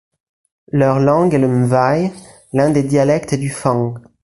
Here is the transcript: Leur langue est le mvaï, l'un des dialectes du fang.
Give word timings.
Leur 0.71 0.97
langue 0.97 1.35
est 1.35 1.37
le 1.37 1.47
mvaï, 1.47 2.11
l'un 2.53 2.71
des 2.71 2.81
dialectes 2.81 3.35
du 3.35 3.51
fang. 3.51 3.93